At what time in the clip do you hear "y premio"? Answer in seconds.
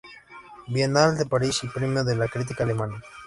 1.63-2.03